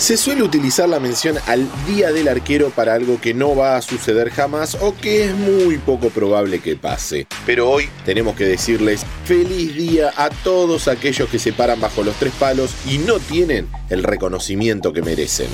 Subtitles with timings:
[0.00, 3.82] Se suele utilizar la mención al Día del Arquero para algo que no va a
[3.82, 7.26] suceder jamás o que es muy poco probable que pase.
[7.44, 12.14] Pero hoy tenemos que decirles feliz día a todos aquellos que se paran bajo los
[12.14, 15.48] tres palos y no tienen el reconocimiento que merecen.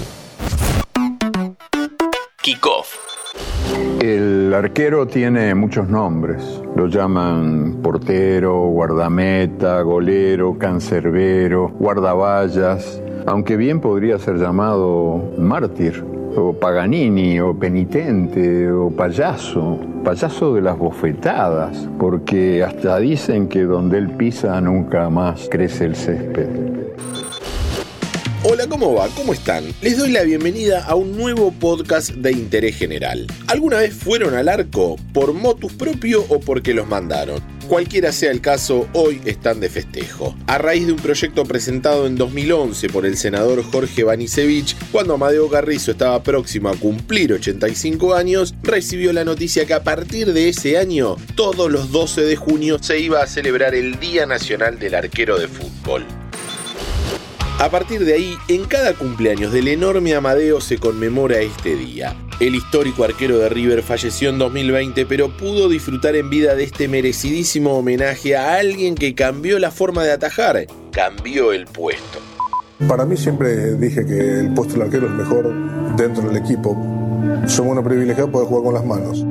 [2.41, 2.95] Kickoff.
[4.01, 6.41] El arquero tiene muchos nombres.
[6.77, 16.05] Lo llaman portero, guardameta, golero, cancerbero, guardaballas aunque bien podría ser llamado mártir,
[16.37, 23.99] o Paganini, o penitente, o payaso, payaso de las bofetadas, porque hasta dicen que donde
[23.99, 26.86] él pisa nunca más crece el césped.
[28.69, 29.09] ¿Cómo va?
[29.09, 29.65] ¿Cómo están?
[29.81, 33.27] Les doy la bienvenida a un nuevo podcast de interés general.
[33.47, 37.41] ¿Alguna vez fueron al arco por motus propio o porque los mandaron?
[37.69, 40.37] Cualquiera sea el caso, hoy están de festejo.
[40.47, 45.49] A raíz de un proyecto presentado en 2011 por el senador Jorge Banisevich, cuando Amadeo
[45.49, 50.79] Garrizo estaba próximo a cumplir 85 años, recibió la noticia que a partir de ese
[50.79, 55.39] año, todos los 12 de junio, se iba a celebrar el Día Nacional del Arquero
[55.39, 56.07] de Fútbol.
[57.59, 62.15] A partir de ahí, en cada cumpleaños del enorme Amadeo se conmemora este día.
[62.39, 66.87] El histórico arquero de River falleció en 2020, pero pudo disfrutar en vida de este
[66.87, 72.19] merecidísimo homenaje a alguien que cambió la forma de atajar, cambió el puesto.
[72.87, 76.77] Para mí siempre dije que el puesto del arquero es mejor dentro del equipo.
[77.47, 79.25] Somos unos privilegiados poder jugar con las manos.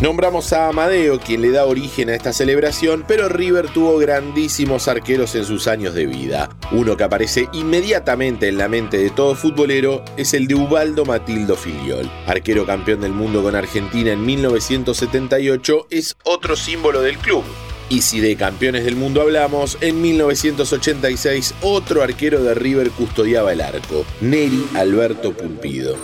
[0.00, 5.36] Nombramos a Amadeo, quien le da origen a esta celebración, pero River tuvo grandísimos arqueros
[5.36, 6.50] en sus años de vida.
[6.72, 11.54] Uno que aparece inmediatamente en la mente de todo futbolero es el de Ubaldo Matildo
[11.54, 12.10] Filiol.
[12.26, 17.44] Arquero campeón del mundo con Argentina en 1978, es otro símbolo del club.
[17.88, 23.60] Y si de campeones del mundo hablamos, en 1986 otro arquero de River custodiaba el
[23.60, 25.96] arco, Neri Alberto Pulpido.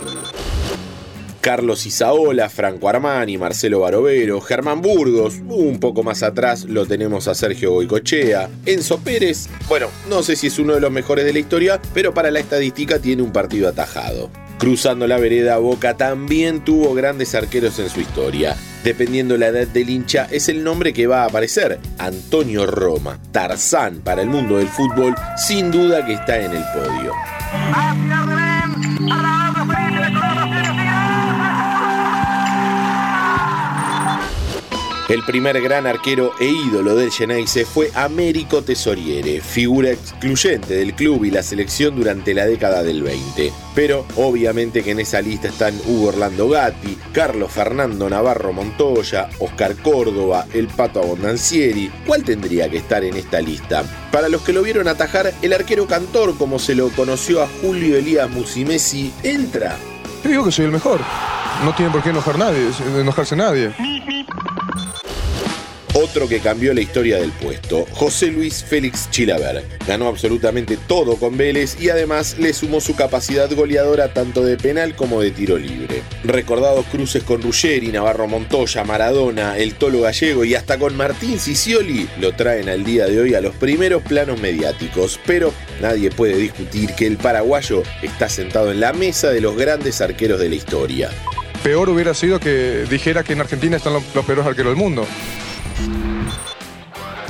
[1.41, 7.33] Carlos Isaola, Franco Armani, Marcelo Barovero, Germán Burgos, un poco más atrás lo tenemos a
[7.33, 11.39] Sergio Goicochea, Enzo Pérez, bueno, no sé si es uno de los mejores de la
[11.39, 14.29] historia, pero para la estadística tiene un partido atajado.
[14.59, 18.55] Cruzando la vereda, Boca también tuvo grandes arqueros en su historia.
[18.83, 21.79] Dependiendo la edad del hincha, es el nombre que va a aparecer.
[21.97, 27.13] Antonio Roma, Tarzán para el mundo del fútbol, sin duda que está en el podio.
[35.11, 41.25] El primer gran arquero e ídolo del Geneise fue Américo Tesoriere, figura excluyente del club
[41.25, 43.51] y la selección durante la década del 20.
[43.75, 49.75] Pero obviamente que en esa lista están Hugo Orlando Gatti, Carlos Fernando Navarro Montoya, Oscar
[49.75, 51.91] Córdoba, El Pato Abondancieri.
[52.07, 53.83] ¿Cuál tendría que estar en esta lista?
[54.13, 57.97] Para los que lo vieron atajar, el arquero cantor, como se lo conoció a Julio
[57.97, 59.75] Elías Musimesi, entra.
[60.23, 61.01] Te digo que soy el mejor.
[61.65, 63.73] No tiene por qué enojar nadie, enojarse nadie.
[66.01, 69.63] Otro que cambió la historia del puesto, José Luis Félix Chilaver.
[69.87, 74.95] Ganó absolutamente todo con Vélez y además le sumó su capacidad goleadora tanto de penal
[74.95, 76.01] como de tiro libre.
[76.23, 82.09] Recordados cruces con Ruggeri, Navarro Montoya, Maradona, el Tolo Gallego y hasta con Martín Sicioli
[82.19, 86.95] lo traen al día de hoy a los primeros planos mediáticos, pero nadie puede discutir
[86.95, 91.11] que el paraguayo está sentado en la mesa de los grandes arqueros de la historia.
[91.63, 95.05] Peor hubiera sido que dijera que en Argentina están los, los peores arqueros del mundo.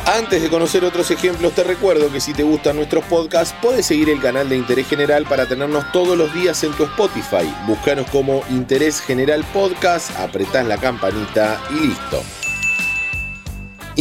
[0.05, 4.09] Antes de conocer otros ejemplos, te recuerdo que si te gustan nuestros podcasts, puedes seguir
[4.09, 7.53] el canal de Interés General para tenernos todos los días en tu Spotify.
[7.67, 12.23] Búscanos como Interés General Podcast, apretás la campanita y listo.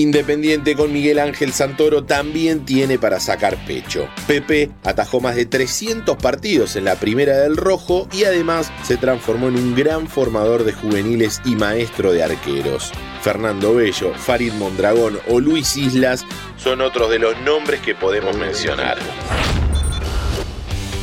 [0.00, 4.08] Independiente con Miguel Ángel Santoro también tiene para sacar pecho.
[4.26, 9.48] Pepe atajó más de 300 partidos en la primera del Rojo y además se transformó
[9.48, 12.92] en un gran formador de juveniles y maestro de arqueros.
[13.20, 16.24] Fernando Bello, Farid Mondragón o Luis Islas
[16.56, 18.96] son otros de los nombres que podemos mencionar.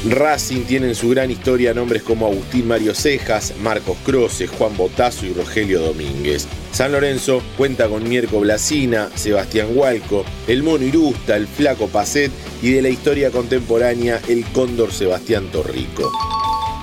[0.10, 5.28] Racing tiene en su gran historia nombres como Agustín Mario Cejas, Marcos Croce, Juan Botazo
[5.28, 6.48] y Rogelio Domínguez.
[6.78, 12.32] San Lorenzo cuenta con Mierco Blasina, Sebastián Hualco, el Mono Irusta, el Flaco Pacet
[12.62, 16.12] y de la historia contemporánea el Cóndor Sebastián Torrico.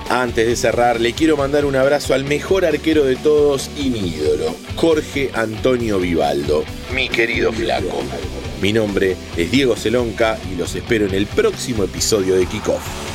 [0.09, 4.09] Antes de cerrar, le quiero mandar un abrazo al mejor arquero de todos y mi
[4.09, 8.03] ídolo, Jorge Antonio Vivaldo, mi querido flaco.
[8.61, 13.14] Mi nombre es Diego Celonca y los espero en el próximo episodio de Kickoff.